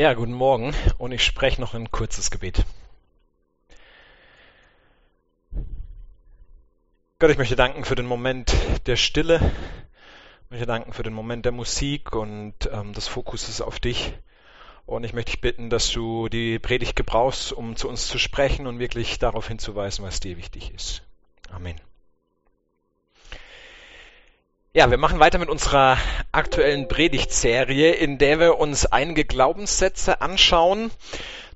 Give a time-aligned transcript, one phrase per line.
[0.00, 2.64] Ja, guten Morgen und ich spreche noch ein kurzes Gebet.
[7.18, 9.52] Gott, ich möchte danken für den Moment der Stille.
[10.44, 14.14] Ich möchte danken für den Moment der Musik und ähm, des Fokuses auf dich.
[14.86, 18.66] Und ich möchte dich bitten, dass du die Predigt gebrauchst, um zu uns zu sprechen
[18.66, 21.02] und wirklich darauf hinzuweisen, was dir wichtig ist.
[21.50, 21.78] Amen.
[24.72, 25.98] Ja, wir machen weiter mit unserer
[26.30, 30.92] aktuellen Predigtserie, in der wir uns einige Glaubenssätze anschauen.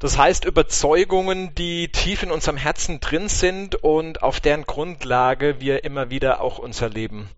[0.01, 5.85] Das heißt Überzeugungen, die tief in unserem Herzen drin sind und auf deren Grundlage wir
[5.85, 7.31] immer wieder auch unser Leben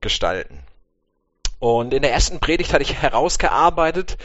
[0.00, 0.62] gestalten.
[1.58, 4.18] Und in der ersten Predigt hatte ich herausgearbeitet,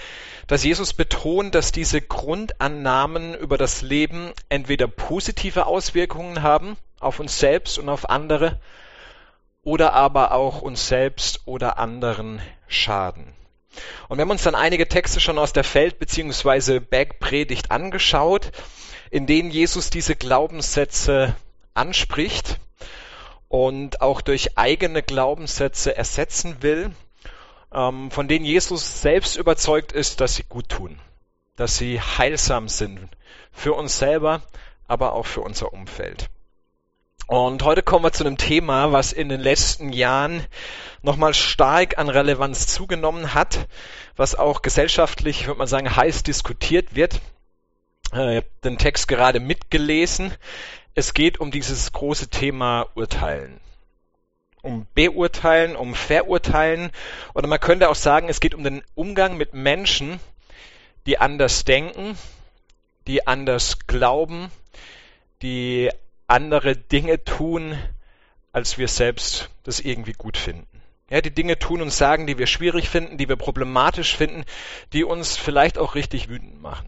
[0.46, 7.40] dass Jesus betont, dass diese Grundannahmen über das Leben entweder positive Auswirkungen haben auf uns
[7.40, 8.60] selbst und auf andere
[9.63, 13.34] oder aber auch uns selbst oder anderen schaden.
[14.08, 16.80] Und wir haben uns dann einige Texte schon aus der Feld- bzw.
[16.80, 18.52] Bergpredigt angeschaut,
[19.12, 21.35] in denen Jesus diese Glaubenssätze
[21.74, 22.60] anspricht
[23.48, 26.91] und auch durch eigene Glaubenssätze ersetzen will,
[27.74, 30.99] ähm, von denen Jesus selbst überzeugt ist, dass sie gut tun,
[31.55, 33.10] dass sie heilsam sind
[33.52, 34.41] für uns selber,
[34.87, 36.30] aber auch für unser Umfeld.
[37.30, 40.44] Und heute kommen wir zu einem Thema, was in den letzten Jahren
[41.04, 43.68] nochmal stark an Relevanz zugenommen hat,
[44.16, 47.21] was auch gesellschaftlich, würde man sagen, heiß diskutiert wird.
[48.13, 50.34] Äh, ich habe den Text gerade mitgelesen.
[50.96, 53.60] Es geht um dieses große Thema Urteilen.
[54.64, 56.90] Um Beurteilen, um Verurteilen.
[57.36, 60.20] Oder man könnte auch sagen, es geht um den Umgang mit Menschen,
[61.05, 62.18] die anders denken,
[63.05, 64.50] die anders glauben,
[65.44, 65.91] die
[66.30, 67.78] andere Dinge tun,
[68.52, 70.68] als wir selbst das irgendwie gut finden.
[71.09, 74.44] Ja, die Dinge tun und sagen, die wir schwierig finden, die wir problematisch finden,
[74.94, 76.88] die uns vielleicht auch richtig wütend machen.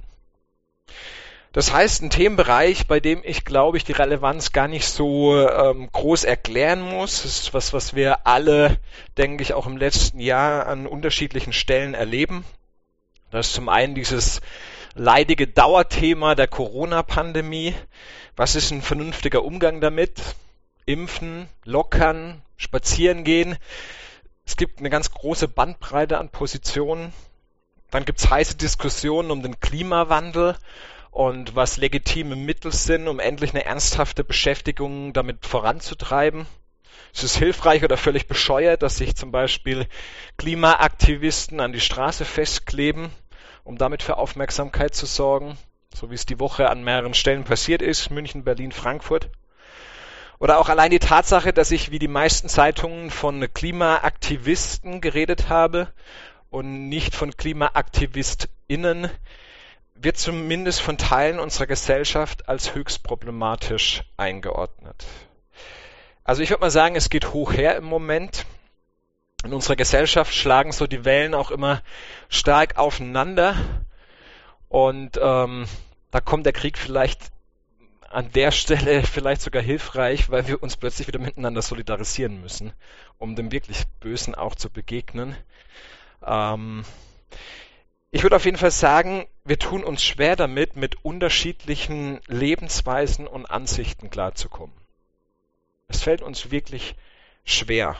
[1.54, 5.90] Das heißt, ein Themenbereich, bei dem ich glaube ich die Relevanz gar nicht so ähm,
[5.92, 8.78] groß erklären muss, das ist was, was wir alle,
[9.18, 12.46] denke ich, auch im letzten Jahr an unterschiedlichen Stellen erleben.
[13.32, 14.40] Das ist zum einen dieses
[14.96, 17.76] leidige Dauerthema der Corona-Pandemie.
[18.36, 20.22] Was ist ein vernünftiger Umgang damit?
[20.86, 23.58] Impfen, lockern, spazieren gehen.
[24.46, 27.14] Es gibt eine ganz große Bandbreite an Positionen.
[27.90, 30.56] Dann gibt es heiße Diskussionen um den Klimawandel
[31.12, 36.48] und was legitime Mittel sind, um endlich eine ernsthafte Beschäftigung damit voranzutreiben.
[37.14, 39.86] Es ist hilfreich oder völlig bescheuert, dass sich zum Beispiel
[40.38, 43.12] Klimaaktivisten an die Straße festkleben,
[43.72, 45.58] um damit für Aufmerksamkeit zu sorgen
[45.94, 49.30] so wie es die Woche an mehreren Stellen passiert ist, München, Berlin, Frankfurt.
[50.40, 55.90] Oder auch allein die Tatsache, dass ich wie die meisten Zeitungen von Klimaaktivisten geredet habe
[56.50, 59.10] und nicht von KlimaaktivistInnen,
[59.94, 65.06] wird zumindest von Teilen unserer Gesellschaft als höchst problematisch eingeordnet.
[66.24, 68.46] Also ich würde mal sagen, es geht hoch her im Moment.
[69.44, 71.82] In unserer Gesellschaft schlagen so die Wellen auch immer
[72.30, 73.56] stark aufeinander.
[74.70, 75.66] Und ähm,
[76.12, 77.32] da kommt der Krieg vielleicht
[78.10, 82.74] an der Stelle vielleicht sogar hilfreich, weil wir uns plötzlich wieder miteinander solidarisieren müssen,
[83.18, 85.36] um dem wirklich Bösen auch zu begegnen.
[86.26, 86.84] Ähm,
[88.12, 93.46] ich würde auf jeden Fall sagen, wir tun uns schwer damit, mit unterschiedlichen Lebensweisen und
[93.46, 94.76] Ansichten klarzukommen.
[95.88, 96.96] Es fällt uns wirklich
[97.46, 97.96] schwer.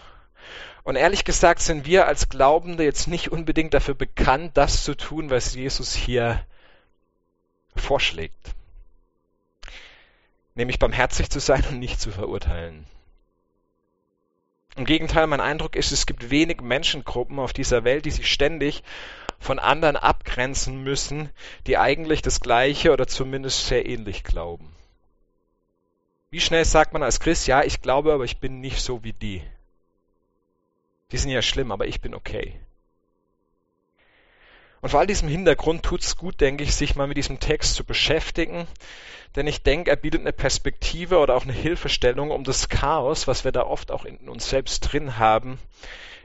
[0.84, 5.30] Und ehrlich gesagt sind wir als Glaubende jetzt nicht unbedingt dafür bekannt, das zu tun,
[5.30, 6.44] was Jesus hier
[7.76, 8.56] vorschlägt.
[10.56, 12.86] Nämlich barmherzig zu sein und nicht zu verurteilen.
[14.76, 18.84] Im Gegenteil, mein Eindruck ist, es gibt wenig Menschengruppen auf dieser Welt, die sich ständig
[19.38, 21.30] von anderen abgrenzen müssen,
[21.68, 24.74] die eigentlich das Gleiche oder zumindest sehr ähnlich glauben.
[26.30, 29.14] Wie schnell sagt man als Christ, ja, ich glaube, aber ich bin nicht so wie
[29.14, 29.42] die.
[31.12, 32.60] Die sind ja schlimm, aber ich bin okay.
[34.82, 37.76] Und vor all diesem Hintergrund tut es gut, denke ich, sich mal mit diesem Text
[37.76, 38.68] zu beschäftigen.
[39.36, 43.44] Denn ich denke, er bietet eine Perspektive oder auch eine Hilfestellung, um das Chaos, was
[43.44, 45.60] wir da oft auch in uns selbst drin haben,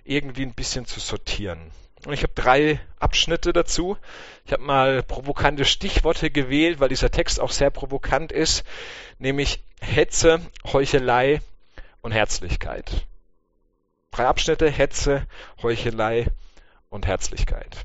[0.05, 1.71] irgendwie ein bisschen zu sortieren.
[2.05, 3.97] Und ich habe drei Abschnitte dazu.
[4.45, 8.65] Ich habe mal provokante Stichworte gewählt, weil dieser Text auch sehr provokant ist,
[9.19, 11.41] nämlich Hetze, Heuchelei
[12.01, 13.07] und Herzlichkeit.
[14.11, 15.27] Drei Abschnitte, Hetze,
[15.63, 16.27] Heuchelei
[16.89, 17.85] und Herzlichkeit.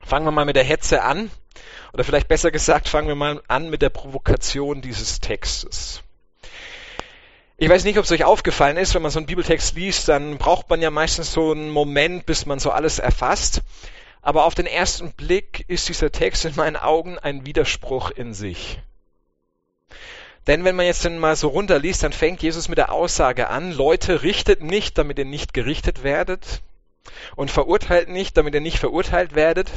[0.00, 1.30] Fangen wir mal mit der Hetze an.
[1.92, 6.02] Oder vielleicht besser gesagt, fangen wir mal an mit der Provokation dieses Textes.
[7.56, 10.38] Ich weiß nicht, ob es euch aufgefallen ist, wenn man so einen Bibeltext liest, dann
[10.38, 13.62] braucht man ja meistens so einen Moment, bis man so alles erfasst.
[14.22, 18.78] aber auf den ersten Blick ist dieser Text in meinen Augen ein Widerspruch in sich.
[20.48, 23.70] Denn wenn man jetzt dann mal so runterliest, dann fängt Jesus mit der Aussage an,
[23.70, 26.62] Leute, richtet nicht, damit ihr nicht gerichtet werdet
[27.36, 29.70] und verurteilt nicht, damit ihr nicht verurteilt werdet.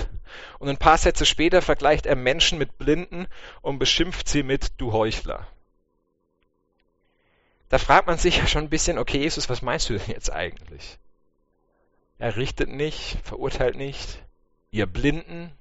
[0.60, 3.28] Und ein paar Sätze später vergleicht er Menschen mit Blinden
[3.62, 5.46] und beschimpft sie mit Du Heuchler.
[7.68, 10.32] Da fragt man sich ja schon ein bisschen, okay, Jesus, was meinst du denn jetzt
[10.32, 10.98] eigentlich?
[12.18, 14.24] Er richtet nicht, verurteilt nicht,
[14.72, 15.52] ihr Blinden,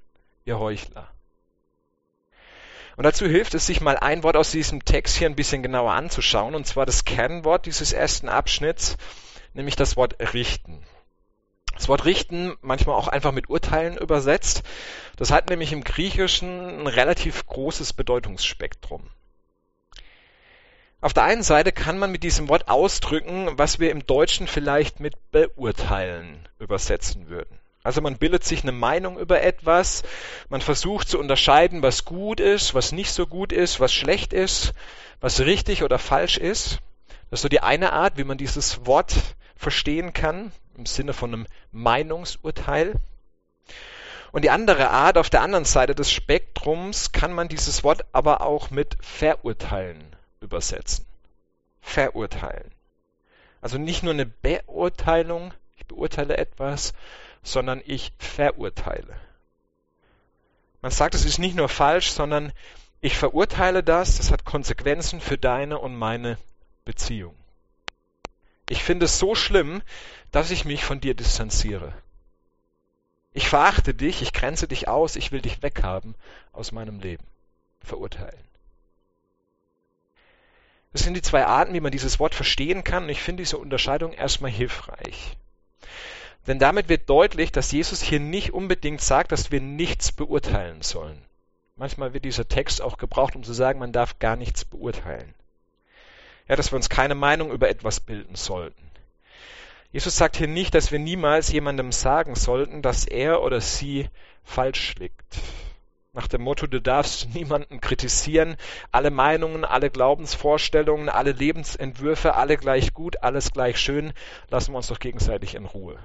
[0.45, 1.09] ihr Heuchler.
[3.01, 5.95] Und dazu hilft es, sich mal ein Wort aus diesem Text hier ein bisschen genauer
[5.95, 8.99] anzuschauen, und zwar das Kernwort dieses ersten Abschnitts,
[9.55, 10.83] nämlich das Wort richten.
[11.75, 14.65] Das Wort richten, manchmal auch einfach mit Urteilen übersetzt,
[15.17, 19.09] das hat nämlich im Griechischen ein relativ großes Bedeutungsspektrum.
[21.01, 25.01] Auf der einen Seite kann man mit diesem Wort ausdrücken, was wir im Deutschen vielleicht
[25.01, 27.60] mit beurteilen übersetzen würden.
[27.83, 30.03] Also man bildet sich eine Meinung über etwas,
[30.51, 34.75] man versucht zu unterscheiden, was gut ist, was nicht so gut ist, was schlecht ist,
[35.21, 36.81] was richtig oder falsch ist.
[37.31, 39.15] Das ist so die eine Art, wie man dieses Wort
[39.57, 42.95] verstehen kann, im Sinne von einem Meinungsurteil.
[44.33, 48.43] Und die andere Art, auf der anderen Seite des Spektrums, kann man dieses Wort aber
[48.43, 50.05] auch mit verurteilen
[50.41, 51.07] übersetzen.
[51.81, 52.71] Verurteilen.
[53.61, 56.93] Also nicht nur eine Beurteilung, ich beurteile etwas,
[57.43, 59.17] sondern ich verurteile.
[60.83, 62.53] Man sagt, es ist nicht nur falsch, sondern
[63.01, 66.39] ich verurteile das, das hat Konsequenzen für deine und meine
[66.85, 67.35] Beziehung.
[68.69, 69.83] Ich finde es so schlimm,
[70.33, 71.93] dass ich mich von dir distanziere.
[73.33, 76.15] Ich verachte dich, ich grenze dich aus, ich will dich weghaben
[76.53, 77.25] aus meinem Leben.
[77.83, 78.45] Verurteilen.
[80.93, 83.59] Das sind die zwei Arten, wie man dieses Wort verstehen kann, und ich finde diese
[83.59, 85.37] Unterscheidung erstmal hilfreich.
[86.47, 91.23] Denn damit wird deutlich, dass Jesus hier nicht unbedingt sagt, dass wir nichts beurteilen sollen.
[91.77, 95.35] Manchmal wird dieser Text auch gebraucht, um zu sagen, man darf gar nichts beurteilen.
[96.49, 98.91] Ja, dass wir uns keine Meinung über etwas bilden sollten.
[99.93, 104.09] Jesus sagt hier nicht, dass wir niemals jemandem sagen sollten, dass er oder sie
[104.45, 105.39] falsch liegt.
[106.13, 108.57] Nach dem Motto, du darfst niemanden kritisieren,
[108.91, 114.13] alle Meinungen, alle Glaubensvorstellungen, alle Lebensentwürfe, alle gleich gut, alles gleich schön,
[114.49, 115.99] lassen wir uns doch gegenseitig in Ruhe.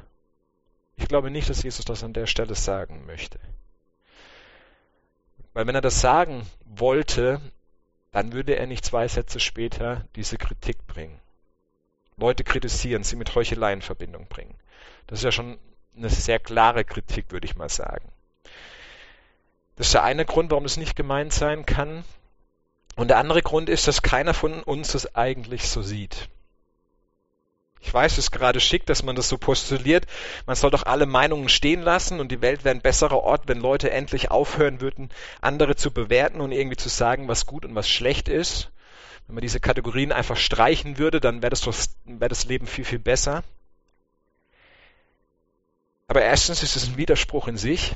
[0.98, 3.40] Ich glaube nicht, dass Jesus das an der Stelle sagen möchte.
[5.54, 7.42] Weil wenn er das sagen wollte,
[8.12, 11.20] dann würde er nicht zwei Sätze später diese Kritik bringen.
[12.18, 14.56] Leute kritisieren, sie mit Heuchelei in Verbindung bringen.
[15.08, 15.58] Das ist ja schon
[15.96, 18.10] eine sehr klare Kritik, würde ich mal sagen.
[19.76, 22.06] Das ist der eine Grund, warum es nicht gemeint sein kann.
[22.96, 26.30] Und der andere Grund ist, dass keiner von uns es eigentlich so sieht.
[27.86, 30.08] Ich weiß, es ist gerade schick, dass man das so postuliert.
[30.48, 33.60] Man soll doch alle Meinungen stehen lassen und die Welt wäre ein besserer Ort, wenn
[33.60, 35.10] Leute endlich aufhören würden,
[35.40, 38.72] andere zu bewerten und irgendwie zu sagen, was gut und was schlecht ist.
[39.28, 42.98] Wenn man diese Kategorien einfach streichen würde, dann wäre das, wär das Leben viel, viel
[42.98, 43.44] besser.
[46.08, 47.94] Aber erstens ist es ein Widerspruch in sich,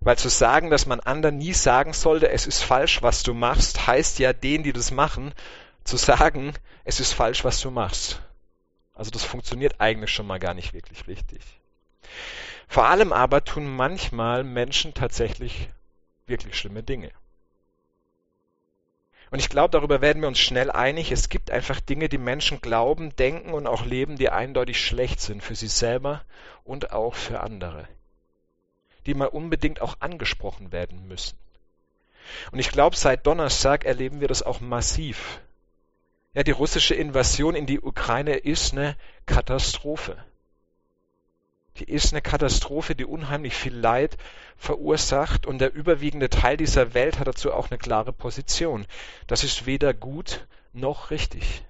[0.00, 3.86] weil zu sagen, dass man anderen nie sagen sollte, es ist falsch, was du machst,
[3.86, 5.32] heißt ja denen, die das machen,
[5.84, 6.52] zu sagen,
[6.84, 8.20] es ist falsch, was du machst.
[9.00, 11.40] Also das funktioniert eigentlich schon mal gar nicht wirklich richtig.
[12.68, 15.70] Vor allem aber tun manchmal Menschen tatsächlich
[16.26, 17.10] wirklich schlimme Dinge.
[19.30, 21.12] Und ich glaube, darüber werden wir uns schnell einig.
[21.12, 25.42] Es gibt einfach Dinge, die Menschen glauben, denken und auch leben, die eindeutig schlecht sind
[25.42, 26.22] für sie selber
[26.62, 27.88] und auch für andere.
[29.06, 31.38] Die mal unbedingt auch angesprochen werden müssen.
[32.52, 35.40] Und ich glaube, seit Donnerstag erleben wir das auch massiv
[36.34, 38.96] ja, die russische Invasion in die Ukraine ist eine
[39.26, 40.16] Katastrophe.
[41.76, 44.16] Die ist eine Katastrophe, die unheimlich viel Leid
[44.56, 48.86] verursacht und der überwiegende Teil dieser Welt hat dazu auch eine klare Position.
[49.26, 51.62] Das ist weder gut noch richtig.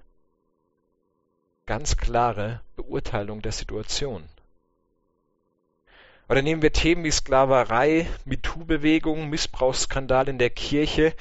[1.66, 4.28] Ganz klare Beurteilung der Situation.
[6.28, 11.14] Oder nehmen wir Themen wie Sklaverei, MeToo-Bewegung, Missbrauchsskandal in der Kirche,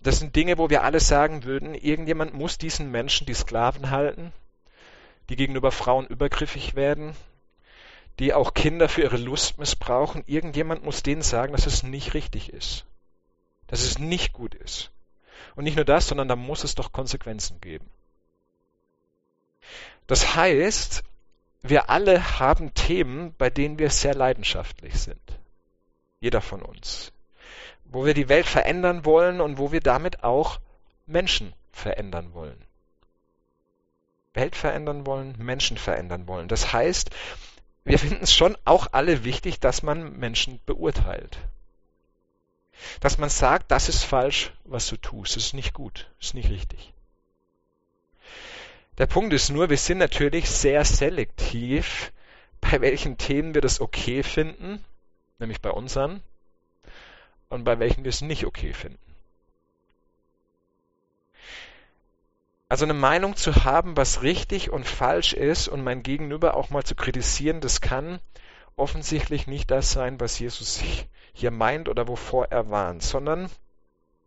[0.00, 4.32] das sind Dinge, wo wir alle sagen würden, irgendjemand muss diesen Menschen die Sklaven halten,
[5.28, 7.14] die gegenüber Frauen übergriffig werden,
[8.18, 10.24] die auch Kinder für ihre Lust missbrauchen.
[10.26, 12.86] Irgendjemand muss denen sagen, dass es nicht richtig ist,
[13.66, 14.90] dass es nicht gut ist.
[15.54, 17.88] Und nicht nur das, sondern da muss es doch Konsequenzen geben.
[20.06, 21.02] Das heißt,
[21.62, 25.20] wir alle haben Themen, bei denen wir sehr leidenschaftlich sind.
[26.20, 27.12] Jeder von uns
[27.90, 30.60] wo wir die Welt verändern wollen und wo wir damit auch
[31.06, 32.64] Menschen verändern wollen.
[34.32, 36.46] Welt verändern wollen, Menschen verändern wollen.
[36.46, 37.10] Das heißt,
[37.84, 41.38] wir finden es schon auch alle wichtig, dass man Menschen beurteilt.
[43.00, 46.34] Dass man sagt, das ist falsch, was du tust, das ist nicht gut, das ist
[46.34, 46.94] nicht richtig.
[48.98, 52.12] Der Punkt ist nur, wir sind natürlich sehr selektiv,
[52.60, 54.84] bei welchen Themen wir das okay finden,
[55.38, 56.22] nämlich bei unseren,
[57.50, 58.98] und bei welchen wir es nicht okay finden.
[62.70, 66.84] Also eine Meinung zu haben, was richtig und falsch ist und mein Gegenüber auch mal
[66.84, 68.20] zu kritisieren, das kann
[68.76, 70.80] offensichtlich nicht das sein, was Jesus
[71.32, 73.50] hier meint oder wovor er warnt, sondern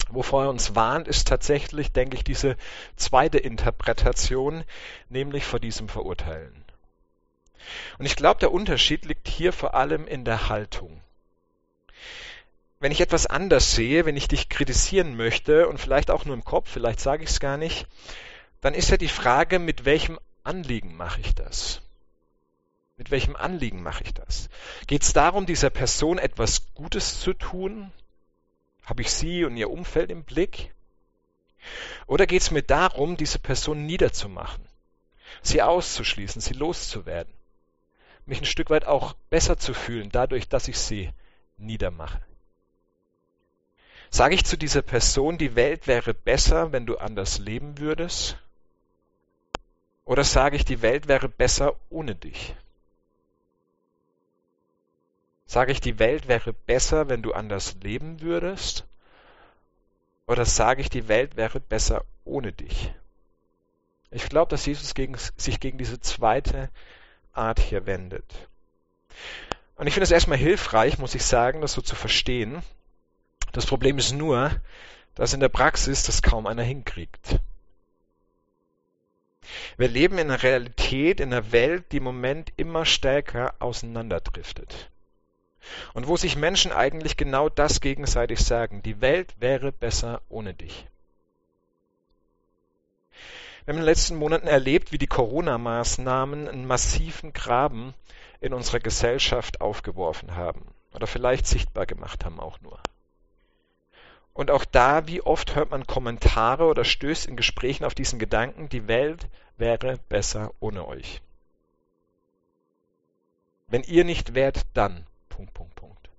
[0.10, 2.58] wovor er uns warnt, ist tatsächlich, denke ich, diese
[2.98, 4.66] zweite Interpretation,
[5.08, 6.66] nämlich vor diesem Verurteilen.
[7.98, 11.02] Und ich glaube, der Unterschied liegt hier vor allem in der Haltung.
[12.84, 16.44] Wenn ich etwas anders sehe, wenn ich dich kritisieren möchte und vielleicht auch nur im
[16.44, 17.88] Kopf, vielleicht sage ich es gar nicht,
[18.60, 21.82] dann ist ja die Frage, mit welchem Anliegen mache ich das?
[22.98, 24.50] Mit welchem Anliegen mache ich das?
[24.86, 27.90] Geht es darum, dieser Person etwas Gutes zu tun?
[28.84, 30.74] Habe ich sie und ihr Umfeld im Blick?
[32.06, 34.68] Oder geht es mir darum, diese Person niederzumachen,
[35.42, 37.34] sie auszuschließen, sie loszuwerden,
[38.26, 41.10] mich ein Stück weit auch besser zu fühlen, dadurch, dass ich sie
[41.56, 42.20] niedermache?
[44.14, 48.38] Sage ich zu dieser Person, die Welt wäre besser, wenn du anders leben würdest?
[50.06, 52.54] Oder sage ich, die Welt wäre besser ohne dich?
[55.48, 58.86] Sage ich, die Welt wäre besser, wenn du anders leben würdest?
[60.28, 62.94] Oder sage ich, die Welt wäre besser ohne dich?
[64.12, 66.70] Ich glaube, dass Jesus gegen, sich gegen diese zweite
[67.34, 68.48] Art hier wendet.
[69.76, 72.62] Und ich finde es erstmal hilfreich, muss ich sagen, das so zu verstehen.
[73.54, 74.52] Das Problem ist nur,
[75.16, 77.40] dass in der Praxis das kaum einer hinkriegt.
[79.78, 84.90] Wir leben in einer Realität, in einer Welt, die im Moment immer stärker auseinanderdriftet.
[85.94, 90.88] Und wo sich Menschen eigentlich genau das gegenseitig sagen, die Welt wäre besser ohne dich.
[93.66, 97.94] Wir haben in den letzten Monaten erlebt, wie die Corona-Maßnahmen einen massiven Graben
[98.42, 102.80] in unserer Gesellschaft aufgeworfen haben oder vielleicht sichtbar gemacht haben auch nur.
[104.34, 108.68] Und auch da, wie oft hört man Kommentare oder stößt in Gesprächen auf diesen Gedanken,
[108.70, 111.22] die Welt wäre besser ohne euch.
[113.68, 115.06] Wenn ihr nicht wärt, dann.
[115.30, 116.10] Punkt, Punkt, Punkt.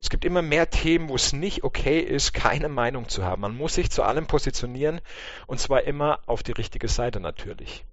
[0.00, 3.42] Es gibt immer mehr Themen, wo es nicht okay ist, keine Meinung zu haben.
[3.42, 5.00] Man muss sich zu allem positionieren
[5.46, 7.84] und zwar immer auf die richtige Seite natürlich.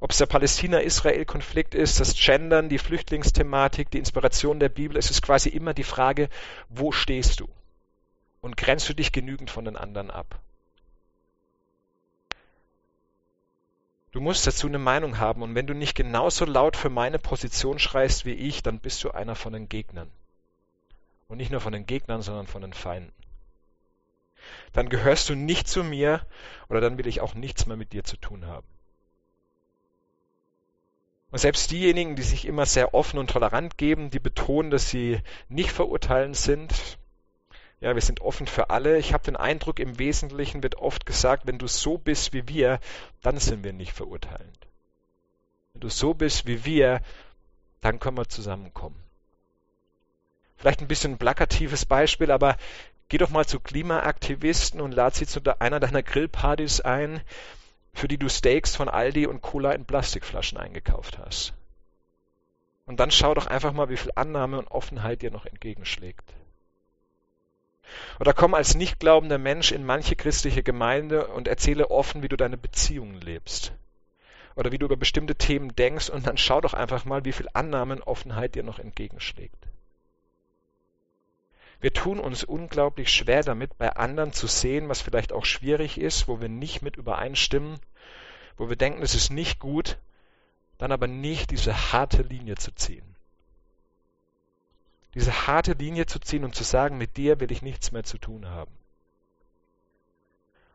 [0.00, 5.22] Ob es der Palästina-Israel-Konflikt ist, das Gendern, die Flüchtlingsthematik, die Inspiration der Bibel, es ist
[5.22, 6.28] quasi immer die Frage,
[6.68, 7.48] wo stehst du?
[8.40, 10.40] Und grenzt du dich genügend von den anderen ab?
[14.12, 17.78] Du musst dazu eine Meinung haben und wenn du nicht genauso laut für meine Position
[17.78, 20.10] schreist wie ich, dann bist du einer von den Gegnern.
[21.28, 23.12] Und nicht nur von den Gegnern, sondern von den Feinden.
[24.72, 26.24] Dann gehörst du nicht zu mir
[26.68, 28.66] oder dann will ich auch nichts mehr mit dir zu tun haben.
[31.36, 35.20] Und selbst diejenigen, die sich immer sehr offen und tolerant geben, die betonen, dass sie
[35.50, 36.96] nicht verurteilend sind,
[37.78, 38.96] ja, wir sind offen für alle.
[38.96, 42.80] Ich habe den Eindruck, im Wesentlichen wird oft gesagt, wenn du so bist wie wir,
[43.20, 44.66] dann sind wir nicht verurteilend.
[45.74, 47.02] Wenn du so bist wie wir,
[47.82, 48.96] dann können wir zusammenkommen.
[50.56, 52.56] Vielleicht ein bisschen plakatives Beispiel, aber
[53.10, 57.20] geh doch mal zu Klimaaktivisten und lad sie zu einer deiner Grillpartys ein
[57.96, 61.54] für die du Steaks von Aldi und Cola in Plastikflaschen eingekauft hast.
[62.84, 66.34] Und dann schau doch einfach mal, wie viel Annahme und Offenheit dir noch entgegenschlägt.
[68.20, 72.36] Oder komm als nicht glaubender Mensch in manche christliche Gemeinde und erzähle offen, wie du
[72.36, 73.72] deine Beziehungen lebst.
[74.56, 77.48] Oder wie du über bestimmte Themen denkst und dann schau doch einfach mal, wie viel
[77.54, 79.68] Annahme und Offenheit dir noch entgegenschlägt.
[81.80, 86.26] Wir tun uns unglaublich schwer damit, bei anderen zu sehen, was vielleicht auch schwierig ist,
[86.26, 87.78] wo wir nicht mit übereinstimmen,
[88.56, 89.98] wo wir denken, es ist nicht gut,
[90.78, 93.16] dann aber nicht diese harte Linie zu ziehen.
[95.14, 98.18] Diese harte Linie zu ziehen und zu sagen, mit dir will ich nichts mehr zu
[98.18, 98.72] tun haben.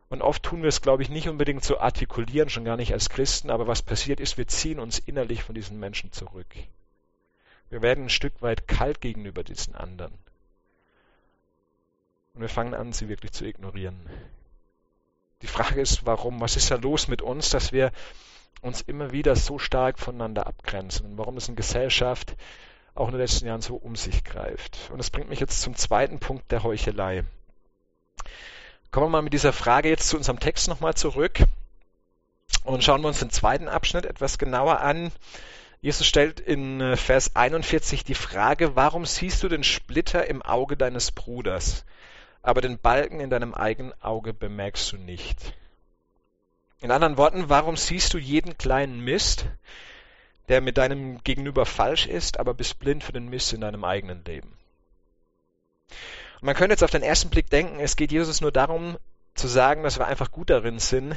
[0.08, 3.08] Und oft tun wir es, glaube ich, nicht unbedingt zu artikulieren, schon gar nicht als
[3.08, 6.54] Christen, aber was passiert ist, wir ziehen uns innerlich von diesen Menschen zurück.
[7.70, 10.12] Wir werden ein Stück weit kalt gegenüber diesen anderen.
[12.34, 14.08] Und wir fangen an, sie wirklich zu ignorieren.
[15.42, 16.40] Die Frage ist, warum?
[16.40, 17.92] Was ist da los mit uns, dass wir
[18.62, 21.06] uns immer wieder so stark voneinander abgrenzen?
[21.06, 22.36] Und warum es in Gesellschaft
[22.94, 24.90] auch in den letzten Jahren so um sich greift?
[24.90, 27.24] Und das bringt mich jetzt zum zweiten Punkt der Heuchelei.
[28.92, 31.40] Kommen wir mal mit dieser Frage jetzt zu unserem Text nochmal zurück
[32.64, 35.10] und schauen wir uns den zweiten Abschnitt etwas genauer an.
[35.80, 40.76] Jesus stellt in äh, Vers 41 die Frage, warum siehst du den Splitter im Auge
[40.76, 41.84] deines Bruders,
[42.42, 45.54] aber den Balken in deinem eigenen Auge bemerkst du nicht?
[46.80, 49.46] In anderen Worten, warum siehst du jeden kleinen Mist,
[50.48, 54.24] der mit deinem Gegenüber falsch ist, aber bist blind für den Mist in deinem eigenen
[54.24, 54.52] Leben?
[56.40, 58.98] Und man könnte jetzt auf den ersten Blick denken, es geht Jesus nur darum
[59.34, 61.14] zu sagen, dass wir einfach gut darin sind,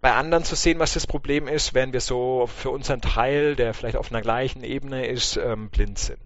[0.00, 3.74] bei anderen zu sehen, was das Problem ist, wenn wir so für unseren Teil, der
[3.74, 6.20] vielleicht auf einer gleichen Ebene ist, ähm, blind sind.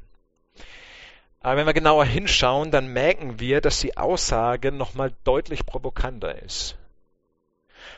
[1.42, 6.76] Aber wenn wir genauer hinschauen, dann merken wir, dass die Aussage nochmal deutlich provokanter ist.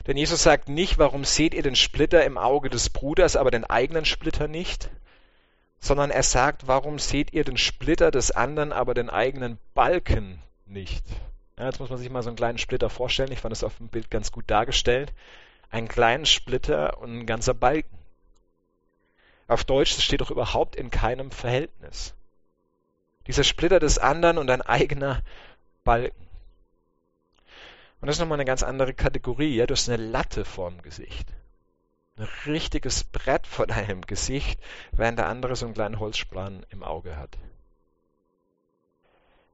[0.06, 3.64] Denn Jesus sagt nicht, warum seht ihr den Splitter im Auge des Bruders, aber den
[3.64, 4.90] eigenen Splitter nicht?
[5.78, 11.04] Sondern er sagt, warum seht ihr den Splitter des anderen, aber den eigenen Balken nicht?
[11.58, 13.32] Ja, jetzt muss man sich mal so einen kleinen Splitter vorstellen.
[13.32, 15.12] Ich fand das auf dem Bild ganz gut dargestellt
[15.74, 17.98] einen kleinen Splitter und ein ganzer Balken.
[19.48, 22.14] Auf Deutsch, das steht doch überhaupt in keinem Verhältnis.
[23.26, 25.22] Dieser Splitter des anderen und ein eigener
[25.82, 26.24] Balken.
[28.00, 29.56] Und das ist nochmal eine ganz andere Kategorie.
[29.56, 29.66] Ja?
[29.66, 31.26] Du hast eine Latte vorm Gesicht.
[32.16, 34.60] Ein richtiges Brett vor deinem Gesicht,
[34.92, 37.38] während der andere so einen kleinen Holzspan im Auge hat.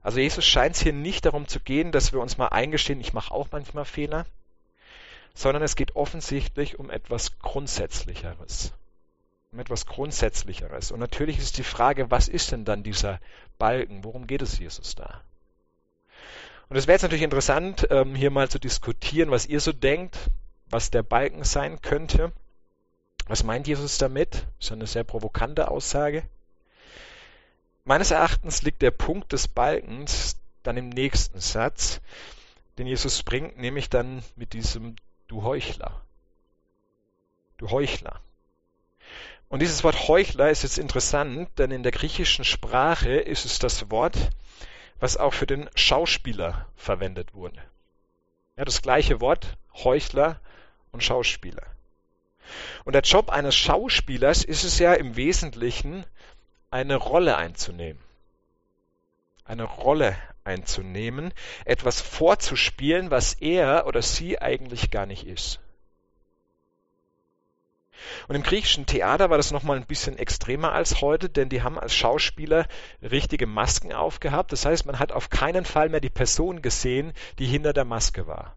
[0.02, 3.12] Also Jesus scheint es hier nicht darum zu gehen, dass wir uns mal eingestehen, ich
[3.12, 4.26] mache auch manchmal Fehler,
[5.34, 8.72] sondern es geht offensichtlich um etwas Grundsätzlicheres.
[9.52, 10.92] Um etwas Grundsätzlicheres.
[10.92, 13.21] Und natürlich ist die Frage, was ist denn dann dieser
[13.59, 14.04] Balken?
[14.04, 15.23] Worum geht es Jesus da?
[16.69, 20.16] Und es wäre jetzt natürlich interessant, ähm, hier mal zu diskutieren, was ihr so denkt,
[20.69, 22.33] was der Balken sein könnte.
[23.26, 24.47] Was meint Jesus damit?
[24.59, 26.23] Das ist eine sehr provokante Aussage.
[27.85, 32.00] Meines Erachtens liegt der Punkt des Balkens dann im nächsten Satz,
[32.78, 34.95] den Jesus bringt, nämlich dann mit diesem
[35.26, 36.00] du Heuchler.
[37.59, 38.21] Du Heuchler.
[39.50, 43.90] Und dieses Wort Heuchler ist jetzt interessant, denn in der griechischen Sprache ist es das
[43.90, 44.16] Wort,
[45.00, 47.60] was auch für den Schauspieler verwendet wurde.
[48.56, 50.41] Ja, das gleiche Wort, Heuchler
[50.93, 51.67] und Schauspieler.
[52.84, 56.06] Und der Job eines Schauspielers ist es ja im Wesentlichen,
[56.71, 58.00] eine Rolle einzunehmen.
[59.45, 61.34] Eine Rolle einzunehmen,
[61.65, 65.58] etwas vorzuspielen, was er oder sie eigentlich gar nicht ist.
[68.28, 71.78] Und im griechischen Theater war das nochmal ein bisschen extremer als heute, denn die haben
[71.78, 72.67] als Schauspieler
[73.02, 74.52] richtige Masken aufgehabt.
[74.52, 78.26] Das heißt, man hat auf keinen Fall mehr die Person gesehen, die hinter der Maske
[78.26, 78.56] war.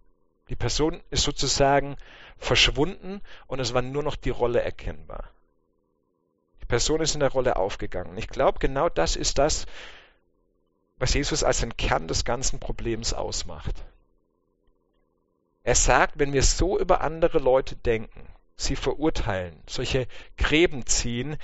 [0.49, 1.97] Die Person ist sozusagen
[2.37, 5.29] verschwunden und es war nur noch die Rolle erkennbar.
[6.61, 8.17] Die Person ist in der Rolle aufgegangen.
[8.17, 9.65] Ich glaube, genau das ist das,
[10.97, 13.83] was Jesus als den Kern des ganzen Problems ausmacht.
[15.63, 21.37] Er sagt, wenn wir so über andere Leute denken, sie verurteilen, solche Gräben ziehen,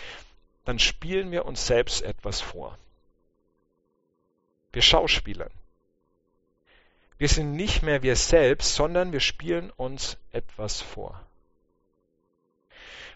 [0.66, 2.78] dann spielen wir uns selbst etwas vor.
[4.72, 5.52] Wir schauspielern.
[7.18, 11.22] Wir sind nicht mehr wir selbst, sondern wir spielen uns etwas vor.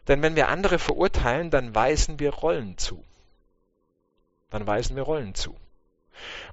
[0.08, 3.04] Denn wenn wir andere verurteilen, dann weisen wir Rollen zu.
[4.50, 5.56] Dann weisen wir Rollen zu.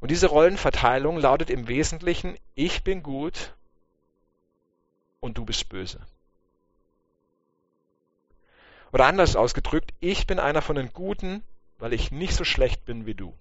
[0.00, 3.54] Und diese Rollenverteilung lautet im Wesentlichen, ich bin gut
[5.18, 6.00] und du bist böse.
[8.92, 11.42] Oder anders ausgedrückt, ich bin einer von den Guten,
[11.78, 13.32] weil ich nicht so schlecht bin wie du.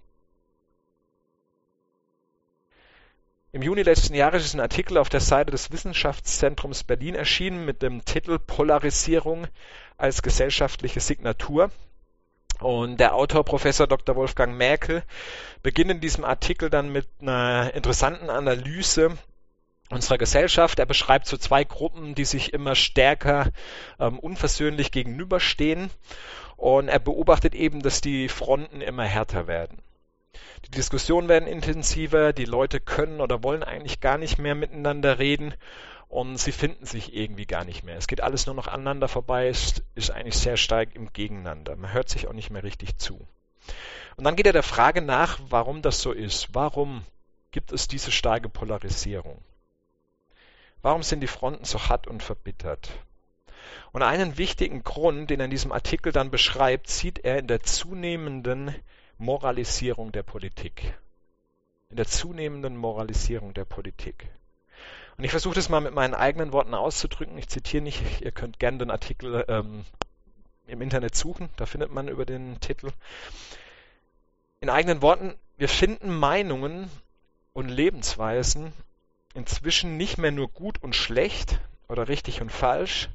[3.51, 7.81] Im Juni letzten Jahres ist ein Artikel auf der Seite des Wissenschaftszentrums Berlin erschienen mit
[7.81, 9.47] dem Titel Polarisierung
[9.97, 11.71] als gesellschaftliche Signatur.
[12.59, 14.15] Und der Autor Professor Dr.
[14.15, 15.01] Wolfgang Merkel
[15.63, 19.17] beginnt in diesem Artikel dann mit einer interessanten Analyse
[19.89, 20.79] unserer Gesellschaft.
[20.79, 23.51] Er beschreibt so zwei Gruppen, die sich immer stärker
[23.99, 25.89] ähm, unversöhnlich gegenüberstehen.
[26.57, 29.77] Und er beobachtet eben, dass die Fronten immer härter werden.
[30.65, 35.53] Die Diskussionen werden intensiver, die Leute können oder wollen eigentlich gar nicht mehr miteinander reden
[36.09, 37.97] und sie finden sich irgendwie gar nicht mehr.
[37.97, 41.75] Es geht alles nur noch aneinander vorbei, es ist eigentlich sehr stark im Gegeneinander.
[41.75, 43.25] Man hört sich auch nicht mehr richtig zu.
[44.17, 46.53] Und dann geht er der Frage nach, warum das so ist.
[46.53, 47.03] Warum
[47.51, 49.41] gibt es diese starke Polarisierung?
[50.81, 52.89] Warum sind die Fronten so hart und verbittert?
[53.91, 57.61] Und einen wichtigen Grund, den er in diesem Artikel dann beschreibt, sieht er in der
[57.61, 58.73] zunehmenden
[59.17, 60.97] Moralisierung der Politik.
[61.89, 64.27] In der zunehmenden Moralisierung der Politik.
[65.17, 67.37] Und ich versuche das mal mit meinen eigenen Worten auszudrücken.
[67.37, 69.83] Ich zitiere nicht, ihr könnt gerne den Artikel ähm,
[70.67, 72.91] im Internet suchen, da findet man über den Titel.
[74.61, 76.89] In eigenen Worten, wir finden Meinungen
[77.53, 78.71] und Lebensweisen
[79.33, 83.09] inzwischen nicht mehr nur gut und schlecht oder richtig und falsch,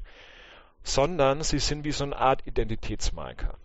[0.83, 3.57] sondern sie sind wie so eine Art Identitätsmarker.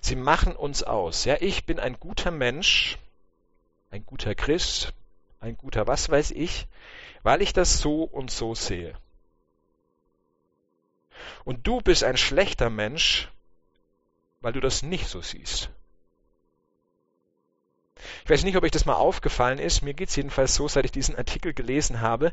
[0.00, 1.24] Sie machen uns aus.
[1.24, 2.98] Ja, ich bin ein guter Mensch,
[3.90, 4.92] ein guter Christ,
[5.40, 6.66] ein guter was weiß ich,
[7.22, 8.94] weil ich das so und so sehe.
[11.44, 13.28] Und du bist ein schlechter Mensch,
[14.40, 15.70] weil du das nicht so siehst.
[18.24, 19.82] Ich weiß nicht, ob euch das mal aufgefallen ist.
[19.82, 22.32] Mir geht es jedenfalls so, seit ich diesen Artikel gelesen habe.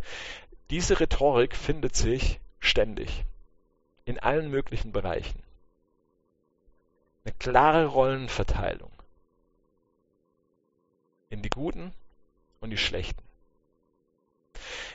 [0.69, 3.25] Diese Rhetorik findet sich ständig.
[4.05, 5.41] In allen möglichen Bereichen.
[7.23, 8.91] Eine klare Rollenverteilung.
[11.29, 11.93] In die Guten
[12.59, 13.21] und die Schlechten.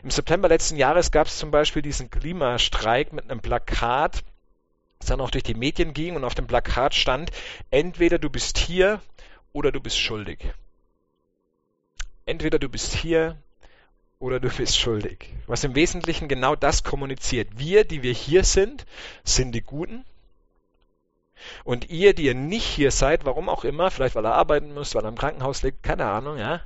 [0.02, 4.22] Im September letzten Jahres gab es zum Beispiel diesen Klimastreik mit einem Plakat,
[4.98, 7.30] das dann auch durch die Medien ging und auf dem Plakat stand,
[7.70, 9.00] entweder du bist hier
[9.52, 10.38] oder du bist schuldig.
[12.26, 13.36] Entweder du bist hier
[14.18, 15.32] oder du bist schuldig.
[15.46, 17.48] Was im Wesentlichen genau das kommuniziert.
[17.56, 18.84] Wir, die wir hier sind,
[19.24, 20.04] sind die Guten.
[21.64, 24.94] Und ihr, die ihr nicht hier seid, warum auch immer, vielleicht weil er arbeiten müsst,
[24.94, 26.60] weil er im Krankenhaus liegt, keine Ahnung, ja.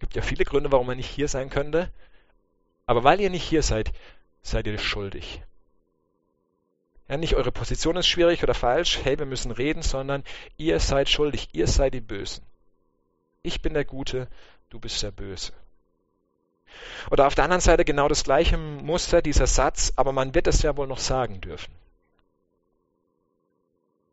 [0.00, 1.88] Gibt ja viele Gründe, warum er nicht hier sein könnte.
[2.86, 3.92] Aber weil ihr nicht hier seid,
[4.42, 5.40] seid ihr schuldig.
[7.08, 10.24] Ja, nicht eure Position ist schwierig oder falsch, hey, wir müssen reden, sondern
[10.56, 12.42] ihr seid schuldig, ihr seid die Bösen.
[13.42, 14.26] Ich bin der Gute,
[14.70, 15.52] du bist der Böse.
[17.10, 20.62] Oder auf der anderen Seite genau das gleiche Muster, dieser Satz, aber man wird es
[20.62, 21.72] ja wohl noch sagen dürfen.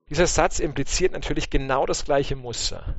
[0.10, 2.94] Dieser Satz impliziert natürlich genau das gleiche Muster.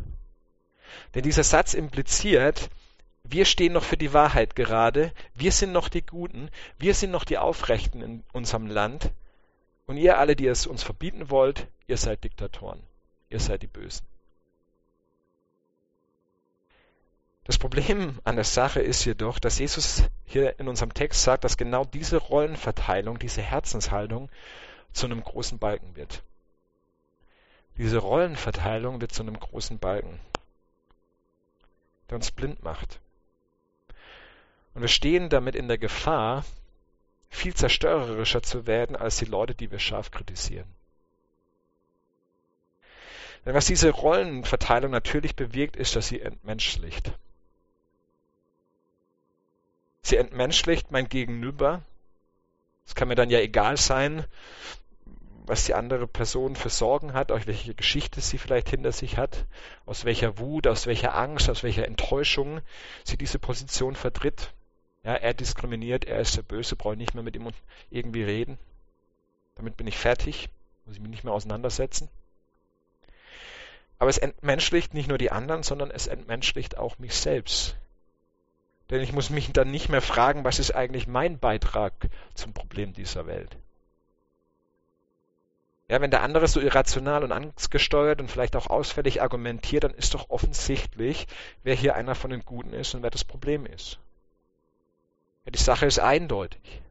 [1.14, 2.70] Denn dieser Satz impliziert,
[3.24, 7.24] wir stehen noch für die Wahrheit gerade, wir sind noch die Guten, wir sind noch
[7.24, 9.11] die Aufrechten in unserem Land
[9.92, 12.83] und ihr alle, die es uns verbieten wollt, ihr seid Diktatoren.
[13.28, 14.07] Ihr seid die Bösen.
[17.44, 21.59] Das Problem an der Sache ist jedoch, dass Jesus hier in unserem Text sagt, dass
[21.59, 24.31] genau diese Rollenverteilung, diese Herzenshaltung
[24.94, 26.22] zu einem großen Balken wird.
[27.76, 30.18] Diese Rollenverteilung wird zu einem großen Balken,
[32.09, 32.98] der uns blind macht.
[34.72, 36.46] Und wir stehen damit in der Gefahr,
[37.33, 40.68] viel zerstörerischer zu werden als die Leute, die wir scharf kritisieren.
[43.45, 47.12] Denn was diese Rollenverteilung natürlich bewirkt, ist, dass sie entmenschlicht.
[50.03, 51.83] Sie entmenschlicht mein Gegenüber.
[52.87, 54.25] Es kann mir dann ja egal sein,
[55.47, 59.47] was die andere Person für Sorgen hat, aus welche Geschichte sie vielleicht hinter sich hat,
[59.87, 62.61] aus welcher Wut, aus welcher Angst, aus welcher Enttäuschung
[63.05, 64.53] sie diese Position vertritt.
[65.04, 67.50] Ja, er diskriminiert, er ist der Böse, brauche ich nicht mehr mit ihm
[67.90, 68.58] irgendwie reden.
[69.56, 70.48] Damit bin ich fertig,
[70.84, 72.08] muss ich mich nicht mehr auseinandersetzen.
[73.98, 77.76] Aber es entmenschlicht nicht nur die anderen, sondern es entmenschlicht auch mich selbst.
[78.90, 81.92] Denn ich muss mich dann nicht mehr fragen, was ist eigentlich mein Beitrag
[82.34, 83.56] zum Problem dieser Welt.
[85.88, 90.14] Ja, wenn der andere so irrational und angstgesteuert und vielleicht auch ausfällig argumentiert, dann ist
[90.14, 91.26] doch offensichtlich,
[91.64, 93.98] wer hier einer von den Guten ist und wer das Problem ist.
[95.44, 96.83] Ja, die Sache ist eindeutig.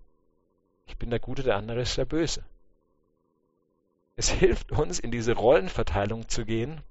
[0.87, 2.43] Ich bin der Gute, der andere ist der Böse.
[4.15, 6.81] Es hilft uns, in diese Rollenverteilung zu gehen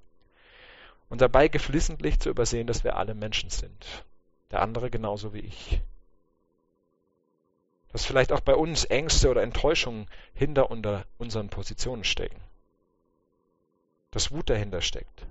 [1.09, 4.05] und dabei geflissentlich zu übersehen, dass wir alle Menschen sind.
[4.49, 5.81] Der andere genauso wie ich.
[7.91, 12.39] Dass vielleicht auch bei uns Ängste oder Enttäuschungen hinter unter unseren Positionen stecken.
[14.11, 15.25] Dass Wut dahinter steckt.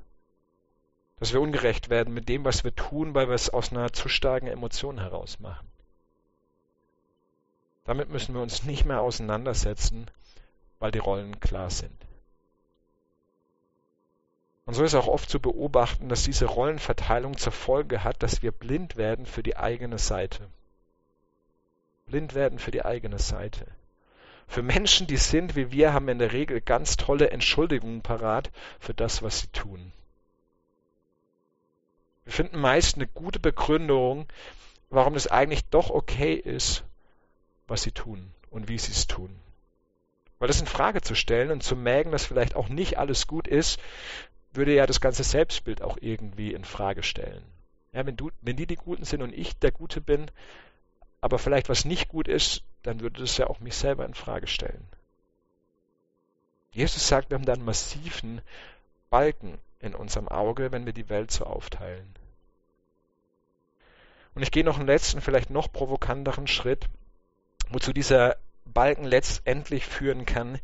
[1.19, 4.09] Dass wir ungerecht werden mit dem, was wir tun, weil wir es aus einer zu
[4.09, 5.70] starken Emotion heraus machen.
[7.85, 10.07] Damit müssen wir uns nicht mehr auseinandersetzen,
[10.79, 11.95] weil die Rollen klar sind.
[14.67, 18.53] Und so ist auch oft zu beobachten, dass diese Rollenverteilung zur Folge hat, dass wir
[18.53, 20.47] blind werden für die eigene Seite.
[22.07, 23.67] Blind werden für die eigene Seite.
[24.47, 28.95] Für Menschen, die sind wie wir, haben in der Regel ganz tolle Entschuldigungen parat für
[28.95, 29.93] das, was sie tun.
[32.25, 34.27] Wir finden meist eine gute Begründung,
[34.89, 36.85] warum es eigentlich doch okay ist,
[37.71, 39.35] was sie tun und wie sie es tun.
[40.39, 43.47] Weil das in Frage zu stellen und zu merken, dass vielleicht auch nicht alles gut
[43.47, 43.81] ist,
[44.53, 47.45] würde ja das ganze Selbstbild auch irgendwie in Frage stellen.
[47.93, 50.31] Ja, wenn, du, wenn die die Guten sind und ich der Gute bin,
[51.21, 54.47] aber vielleicht was nicht gut ist, dann würde das ja auch mich selber in Frage
[54.47, 54.85] stellen.
[56.73, 58.41] Jesus sagt, wir haben da einen massiven
[59.11, 62.15] Balken in unserem Auge, wenn wir die Welt so aufteilen.
[64.35, 66.87] Und ich gehe noch einen letzten, vielleicht noch provokanteren Schritt.
[67.71, 70.59] Wozu dieser Balken letztendlich führen kann,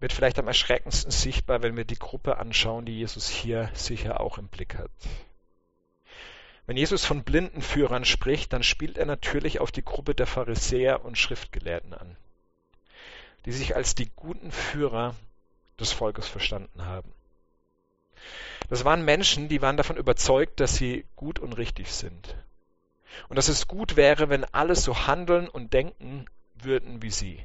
[0.00, 4.36] wird vielleicht am erschreckendsten sichtbar, wenn wir die Gruppe anschauen, die Jesus hier sicher auch
[4.38, 4.90] im Blick hat.
[6.66, 11.04] Wenn Jesus von blinden Führern spricht, dann spielt er natürlich auf die Gruppe der Pharisäer
[11.04, 12.16] und Schriftgelehrten an,
[13.46, 15.14] die sich als die guten Führer
[15.80, 17.12] des Volkes verstanden haben.
[18.68, 22.36] Das waren Menschen, die waren davon überzeugt, dass sie gut und richtig sind.
[23.28, 26.26] Und dass es gut wäre, wenn alle so handeln und denken
[26.64, 27.42] würden wie sie.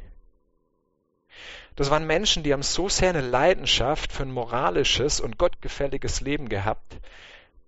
[1.75, 6.49] Das waren Menschen, die haben so sehr eine Leidenschaft für ein moralisches und gottgefälliges Leben
[6.49, 6.97] gehabt,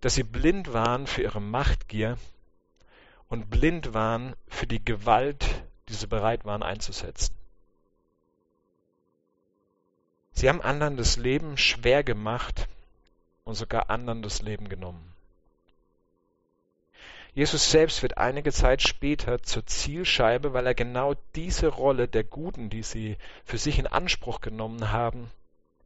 [0.02, 2.18] dass sie blind waren für ihre Machtgier
[3.28, 5.46] und blind waren für die Gewalt,
[5.88, 7.36] die sie bereit waren einzusetzen.
[10.32, 12.68] Sie haben anderen das Leben schwer gemacht
[13.44, 15.09] und sogar anderen das Leben genommen.
[17.34, 22.70] Jesus selbst wird einige Zeit später zur Zielscheibe, weil er genau diese Rolle der Guten,
[22.70, 25.30] die sie für sich in Anspruch genommen haben,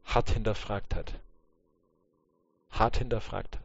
[0.04, 1.14] hart hinterfragt hat.
[2.70, 3.64] Hart hinterfragt hat.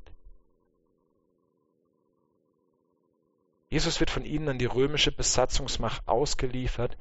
[3.70, 6.98] Jesus wird von ihnen an die römische Besatzungsmacht ausgeliefert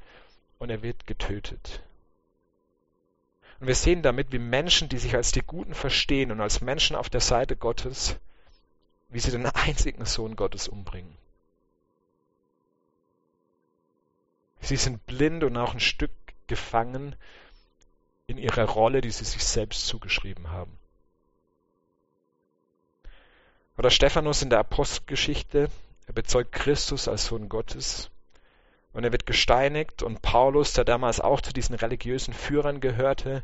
[0.59, 1.81] und er wird getötet.
[3.59, 6.95] Und wir sehen damit, wie Menschen, die sich als die Guten verstehen und als Menschen
[6.95, 8.17] auf der Seite Gottes,
[9.09, 11.17] wie sie den einzigen Sohn Gottes umbringen.
[14.61, 16.11] Sie sind blind und auch ein Stück
[16.47, 17.15] gefangen
[18.27, 20.77] in ihrer Rolle, die sie sich selbst zugeschrieben haben.
[23.77, 25.69] Oder Stephanus in der Apostelgeschichte,
[26.05, 28.11] er bezeugt Christus als Sohn Gottes
[28.91, 33.43] und er wird gesteinigt und Paulus, der damals auch zu diesen religiösen Führern gehörte,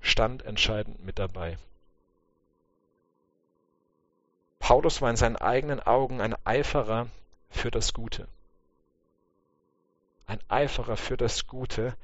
[0.00, 1.58] stand entscheidend mit dabei.
[4.66, 7.06] Paulus war in seinen eigenen Augen ein Eiferer
[7.50, 8.26] für das Gute.
[10.26, 11.96] Ein Eiferer für das Gute,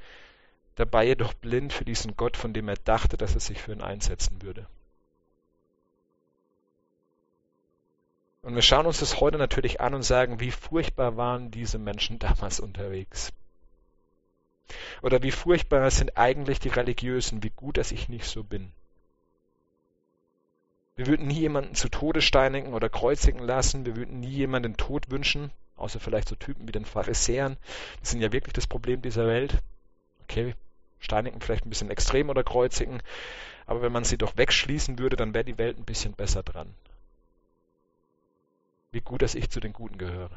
[0.76, 3.82] dabei jedoch blind für diesen Gott, von dem er dachte, dass er sich für ihn
[3.82, 4.68] einsetzen würde.
[8.42, 12.20] Und wir schauen uns das heute natürlich an und sagen, wie furchtbar waren diese Menschen
[12.20, 13.32] damals unterwegs.
[15.02, 18.72] Oder wie furchtbar sind eigentlich die Religiösen, wie gut, dass ich nicht so bin.
[21.02, 25.10] Wir würden nie jemanden zu Tode steinigen oder kreuzigen lassen, wir würden nie jemanden Tod
[25.10, 27.56] wünschen, außer vielleicht so Typen wie den Pharisäern.
[28.00, 29.58] Die sind ja wirklich das Problem dieser Welt.
[30.22, 30.54] Okay,
[31.00, 33.02] steinigen vielleicht ein bisschen extrem oder kreuzigen,
[33.66, 36.72] aber wenn man sie doch wegschließen würde, dann wäre die Welt ein bisschen besser dran
[38.92, 40.30] wie gut, dass ich zu den Guten gehöre.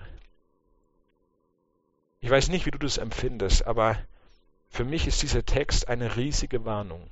[2.21, 3.99] Ich weiß nicht, wie du das empfindest, aber
[4.71, 7.05] für mich ist dieser Text eine riesige Warnung.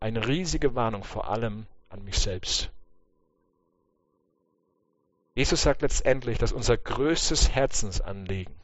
[0.00, 2.70] Eine riesige Warnung vor allem an mich selbst.
[5.34, 8.54] Jesus sagt letztendlich, dass unser größtes Herzensanliegen,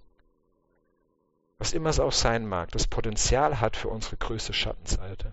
[1.58, 5.32] was immer es auch sein mag, das Potenzial hat für unsere größte Schattenseite.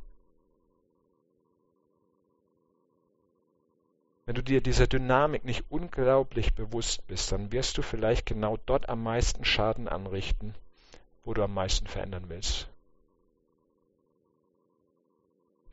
[4.25, 8.89] Wenn du dir dieser Dynamik nicht unglaublich bewusst bist, dann wirst du vielleicht genau dort
[8.89, 10.53] am meisten Schaden anrichten,
[11.23, 12.67] wo du am meisten verändern willst.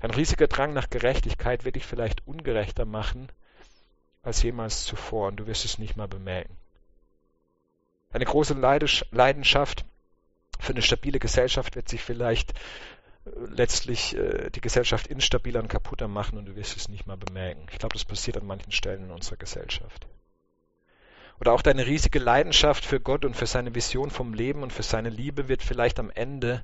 [0.05, 3.33] Dein riesiger Drang nach Gerechtigkeit wird dich vielleicht ungerechter machen
[4.23, 6.55] als jemals zuvor und du wirst es nicht mal bemerken.
[8.12, 9.87] Deine große Leidenschaft
[10.61, 12.53] für eine stabile Gesellschaft wird sich vielleicht
[13.25, 17.67] letztlich äh, die Gesellschaft instabiler und kaputter machen und du wirst es nicht mal bemerken.
[17.73, 20.07] Ich glaube, das passiert an manchen Stellen in unserer Gesellschaft.
[21.40, 24.83] Oder auch deine riesige Leidenschaft für Gott und für seine Vision vom Leben und für
[24.83, 26.62] seine Liebe wird vielleicht am Ende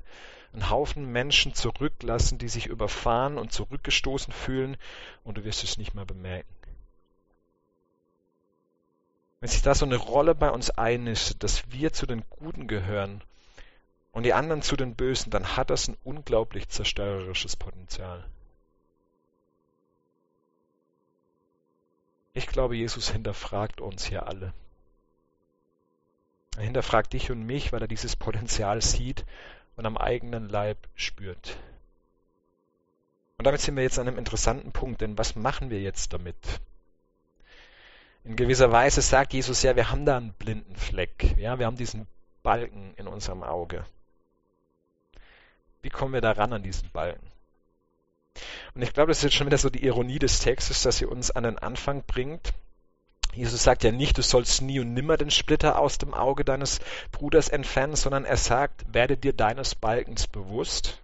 [0.53, 4.77] einen Haufen Menschen zurücklassen, die sich überfahren und zurückgestoßen fühlen
[5.23, 6.53] und du wirst es nicht mal bemerken.
[9.39, 13.23] Wenn sich da so eine Rolle bei uns einnistet, dass wir zu den Guten gehören
[14.11, 18.23] und die anderen zu den Bösen, dann hat das ein unglaublich zerstörerisches Potenzial.
[22.33, 24.53] Ich glaube, Jesus hinterfragt uns hier alle.
[26.57, 29.25] Er hinterfragt dich und mich, weil er dieses Potenzial sieht
[29.75, 31.57] und am eigenen Leib spürt.
[33.37, 36.35] Und damit sind wir jetzt an einem interessanten Punkt, denn was machen wir jetzt damit?
[38.23, 41.35] In gewisser Weise sagt Jesus ja, wir haben da einen blinden Fleck.
[41.37, 42.05] Ja, wir haben diesen
[42.43, 43.83] Balken in unserem Auge.
[45.81, 47.25] Wie kommen wir da ran an diesen Balken?
[48.75, 51.05] Und ich glaube, das ist jetzt schon wieder so die Ironie des Textes, dass sie
[51.05, 52.53] uns an den Anfang bringt.
[53.33, 56.79] Jesus sagt ja nicht, du sollst nie und nimmer den Splitter aus dem Auge deines
[57.11, 61.01] Bruders entfernen, sondern er sagt, werde dir deines Balkens bewusst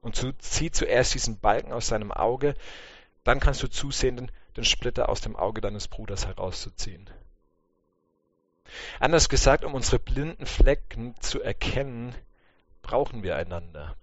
[0.00, 2.54] und zu, zieh zuerst diesen Balken aus seinem Auge,
[3.22, 7.08] dann kannst du zusehen, den, den Splitter aus dem Auge deines Bruders herauszuziehen.
[8.98, 12.14] Anders gesagt, um unsere blinden Flecken zu erkennen,
[12.82, 13.96] brauchen wir einander.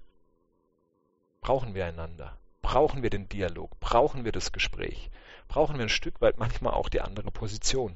[1.41, 2.37] Brauchen wir einander.
[2.61, 3.79] Brauchen wir den Dialog.
[3.79, 5.09] Brauchen wir das Gespräch.
[5.51, 7.93] Brauchen wir ein Stück weit manchmal auch die andere Position.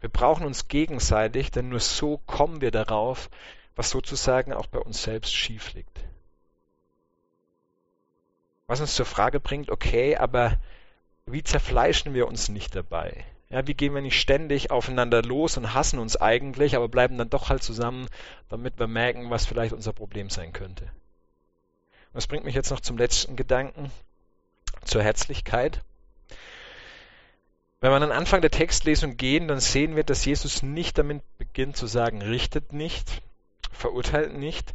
[0.00, 3.30] Wir brauchen uns gegenseitig, denn nur so kommen wir darauf,
[3.74, 6.04] was sozusagen auch bei uns selbst schief liegt.
[8.66, 10.58] Was uns zur Frage bringt, okay, aber
[11.24, 13.24] wie zerfleischen wir uns nicht dabei?
[13.48, 17.30] Ja, wie gehen wir nicht ständig aufeinander los und hassen uns eigentlich, aber bleiben dann
[17.30, 18.08] doch halt zusammen,
[18.50, 20.84] damit wir merken, was vielleicht unser Problem sein könnte.
[20.84, 23.90] Und das bringt mich jetzt noch zum letzten Gedanken,
[24.84, 25.82] zur Herzlichkeit.
[27.80, 31.22] Wenn wir an den Anfang der Textlesung gehen, dann sehen wir, dass Jesus nicht damit
[31.38, 33.22] beginnt zu sagen, richtet nicht,
[33.72, 34.74] verurteilt nicht,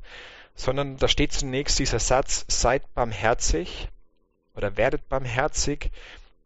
[0.56, 3.90] sondern da steht zunächst dieser Satz, seid barmherzig
[4.56, 5.92] oder werdet barmherzig,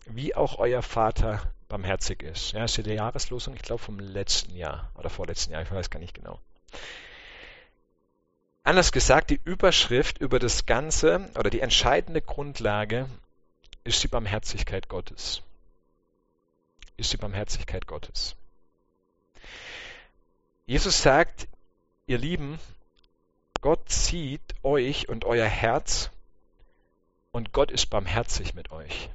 [0.05, 2.51] wie auch euer Vater barmherzig ist.
[2.51, 5.89] Ja, das ist die Jahreslosung, ich glaube, vom letzten Jahr oder vorletzten Jahr, ich weiß
[5.89, 6.39] gar nicht genau.
[8.63, 13.07] Anders gesagt, die Überschrift über das Ganze oder die entscheidende Grundlage
[13.83, 15.41] ist die Barmherzigkeit Gottes.
[16.97, 18.35] Ist die Barmherzigkeit Gottes.
[20.65, 21.47] Jesus sagt,
[22.05, 22.59] ihr Lieben,
[23.61, 26.09] Gott sieht euch und euer Herz
[27.31, 29.09] und Gott ist barmherzig mit euch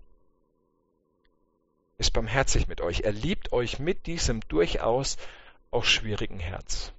[1.99, 3.01] ist barmherzig mit euch.
[3.01, 5.17] Er liebt euch mit diesem durchaus
[5.71, 6.93] auch schwierigen Herz.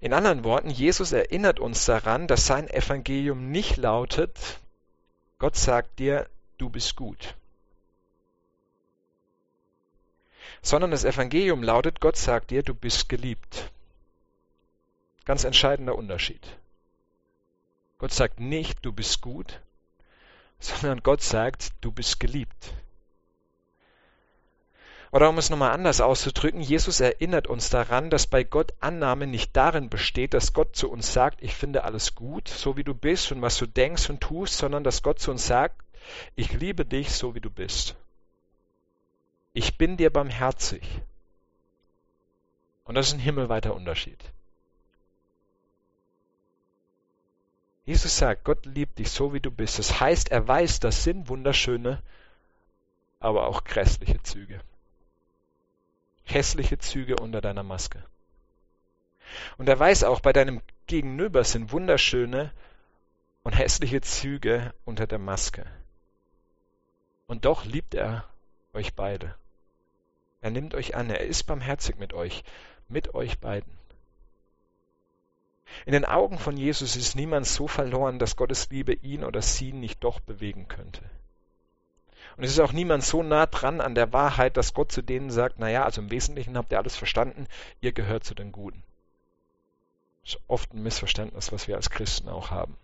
[0.00, 4.60] In anderen Worten, Jesus erinnert uns daran, dass sein Evangelium nicht lautet,
[5.44, 6.26] Gott sagt dir,
[6.56, 7.34] du bist gut.
[10.62, 13.70] Sondern das Evangelium lautet, Gott sagt dir, du bist geliebt.
[15.26, 16.40] Ganz entscheidender Unterschied.
[17.98, 19.60] Gott sagt nicht, du bist gut,
[20.60, 22.72] sondern Gott sagt, du bist geliebt.
[25.14, 29.54] Oder um es nochmal anders auszudrücken, Jesus erinnert uns daran, dass bei Gott Annahme nicht
[29.54, 33.30] darin besteht, dass Gott zu uns sagt, ich finde alles gut, so wie du bist
[33.30, 35.80] und was du denkst und tust, sondern dass Gott zu uns sagt,
[36.34, 37.94] ich liebe dich so wie du bist.
[39.52, 40.82] Ich bin dir barmherzig.
[42.82, 44.18] Und das ist ein himmelweiter Unterschied.
[47.86, 49.78] Jesus sagt, Gott liebt dich so, wie du bist.
[49.78, 52.02] Das heißt, er weiß, das sind wunderschöne,
[53.20, 54.60] aber auch grässliche Züge.
[56.24, 58.02] Hässliche Züge unter deiner Maske.
[59.58, 62.52] Und er weiß auch, bei deinem Gegenüber sind wunderschöne
[63.42, 65.66] und hässliche Züge unter der Maske.
[67.26, 68.24] Und doch liebt er
[68.72, 69.34] euch beide.
[70.40, 72.44] Er nimmt euch an, er ist barmherzig mit euch,
[72.88, 73.72] mit euch beiden.
[75.86, 79.72] In den Augen von Jesus ist niemand so verloren, dass Gottes Liebe ihn oder sie
[79.72, 81.02] nicht doch bewegen könnte.
[82.36, 85.30] Und es ist auch niemand so nah dran an der Wahrheit, dass Gott zu denen
[85.30, 87.46] sagt, naja, also im Wesentlichen habt ihr alles verstanden,
[87.80, 88.82] ihr gehört zu den Guten.
[90.22, 92.76] Das ist oft ein Missverständnis, was wir als Christen auch haben.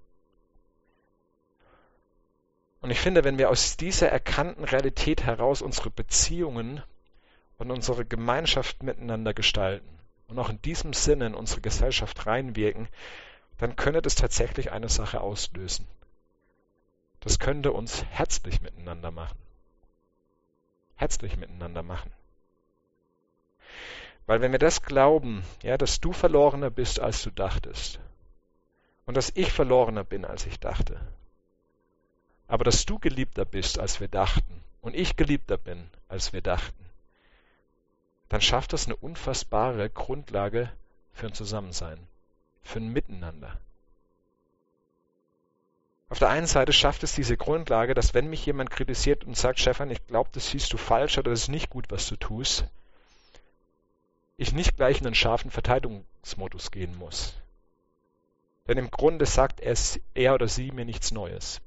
[2.80, 6.82] Und ich finde, wenn wir aus dieser erkannten Realität heraus unsere Beziehungen
[7.58, 12.88] und unsere Gemeinschaft miteinander gestalten, und auch in diesem Sinne in unsere Gesellschaft reinwirken,
[13.58, 15.86] dann könnte das tatsächlich eine Sache auslösen.
[17.20, 19.38] Das könnte uns herzlich miteinander machen.
[20.96, 22.12] Herzlich miteinander machen.
[24.26, 28.00] Weil wenn wir das glauben, ja, dass du verlorener bist, als du dachtest,
[29.06, 31.00] und dass ich verlorener bin, als ich dachte,
[32.46, 36.84] aber dass du geliebter bist, als wir dachten, und ich geliebter bin, als wir dachten,
[38.28, 40.70] dann schafft das eine unfassbare Grundlage
[41.12, 41.98] für ein Zusammensein,
[42.62, 43.58] für ein Miteinander.
[46.10, 49.60] Auf der einen Seite schafft es diese Grundlage, dass wenn mich jemand kritisiert und sagt,
[49.60, 52.64] Stefan, ich glaube, das siehst du falsch oder das ist nicht gut, was du tust,
[54.36, 57.34] ich nicht gleich in einen scharfen Verteidigungsmodus gehen muss.
[58.66, 59.76] Denn im Grunde sagt er,
[60.14, 61.60] er oder sie mir nichts Neues.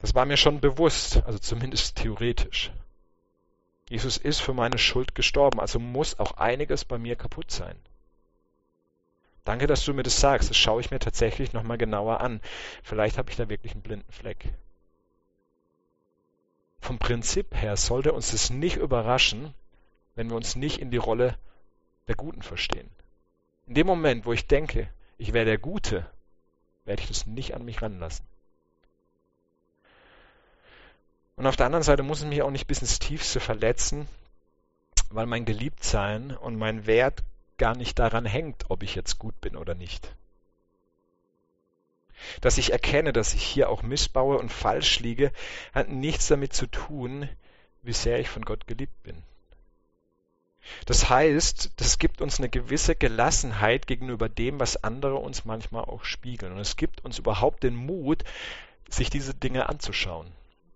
[0.00, 2.72] Das war mir schon bewusst, also zumindest theoretisch.
[3.88, 7.76] Jesus ist für meine Schuld gestorben, also muss auch einiges bei mir kaputt sein.
[9.44, 10.50] Danke, dass du mir das sagst.
[10.50, 12.40] Das schaue ich mir tatsächlich nochmal genauer an.
[12.82, 14.52] Vielleicht habe ich da wirklich einen blinden Fleck.
[16.80, 19.54] Vom Prinzip her sollte uns das nicht überraschen,
[20.14, 21.36] wenn wir uns nicht in die Rolle
[22.08, 22.90] der Guten verstehen.
[23.66, 24.88] In dem Moment, wo ich denke,
[25.18, 26.06] ich wäre der Gute,
[26.84, 28.26] werde ich das nicht an mich ranlassen.
[31.36, 34.06] Und auf der anderen Seite muss es mich auch nicht bis ins Tiefste verletzen,
[35.10, 37.22] weil mein Geliebtsein und mein Wert
[37.58, 40.14] gar nicht daran hängt, ob ich jetzt gut bin oder nicht.
[42.40, 45.32] Dass ich erkenne, dass ich hier auch missbaue und falsch liege,
[45.74, 47.28] hat nichts damit zu tun,
[47.82, 49.22] wie sehr ich von Gott geliebt bin.
[50.86, 56.04] Das heißt, das gibt uns eine gewisse Gelassenheit gegenüber dem, was andere uns manchmal auch
[56.04, 56.52] spiegeln.
[56.52, 58.22] Und es gibt uns überhaupt den Mut,
[58.88, 60.32] sich diese Dinge anzuschauen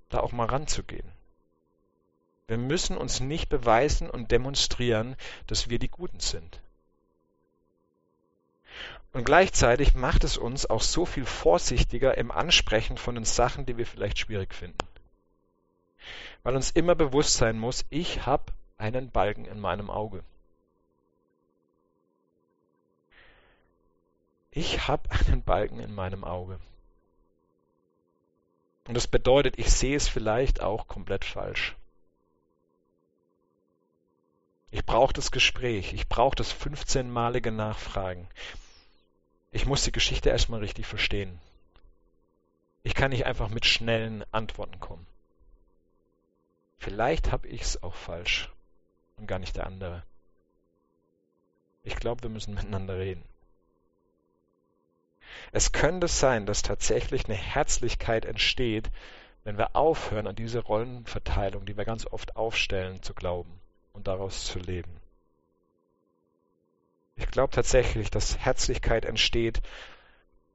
[0.09, 1.11] da auch mal ranzugehen.
[2.49, 5.17] Wir müssen uns nicht beweisen und demonstrieren,
[5.47, 6.61] dass wir die Guten sind.
[9.17, 13.79] Und gleichzeitig macht es uns auch so viel vorsichtiger im Ansprechen von den Sachen, die
[13.79, 14.87] wir vielleicht schwierig finden.
[16.43, 20.23] Weil uns immer bewusst sein muss, ich habe einen Balken in meinem Auge.
[24.51, 26.61] Ich habe einen Balken in meinem Auge.
[28.87, 31.75] Und das bedeutet, ich sehe es vielleicht auch komplett falsch.
[34.71, 38.29] Ich brauche das Gespräch, ich brauche das 15-malige Nachfragen.
[39.57, 41.41] Ich muss die Geschichte erstmal richtig verstehen.
[42.83, 45.07] Ich kann nicht einfach mit schnellen Antworten kommen.
[46.77, 48.53] Vielleicht habe ich es auch falsch
[49.17, 50.03] und gar nicht der andere.
[51.85, 53.25] Ich glaube, wir müssen miteinander reden.
[55.53, 58.91] Es könnte sein, dass tatsächlich eine Herzlichkeit entsteht,
[59.45, 63.59] wenn wir aufhören, an diese Rollenverteilung, die wir ganz oft aufstellen, zu glauben
[63.95, 65.01] und daraus zu leben.
[67.17, 69.63] Ich glaube tatsächlich, dass Herzlichkeit entsteht,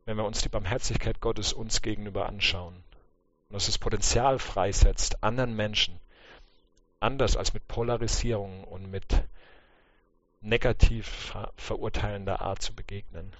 [0.05, 2.75] wenn wir uns die Barmherzigkeit Gottes uns gegenüber anschauen.
[3.49, 5.99] Und dass es Potenzial freisetzt, anderen Menschen
[6.99, 9.23] anders als mit Polarisierung und mit
[10.41, 13.33] negativ verurteilender Art zu begegnen.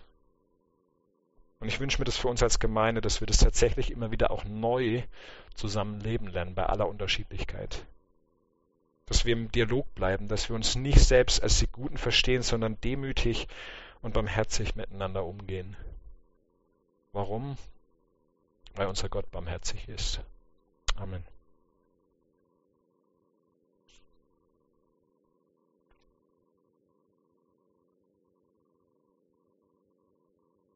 [1.59, 4.31] Und ich wünsche mir das für uns als Gemeinde, dass wir das tatsächlich immer wieder
[4.31, 5.03] auch neu
[5.53, 7.85] zusammen leben lernen, bei aller Unterschiedlichkeit
[9.11, 12.79] dass wir im Dialog bleiben, dass wir uns nicht selbst als die Guten verstehen, sondern
[12.79, 13.49] demütig
[14.01, 15.75] und barmherzig miteinander umgehen.
[17.11, 17.57] Warum?
[18.73, 20.21] Weil unser Gott barmherzig ist.
[20.95, 21.25] Amen.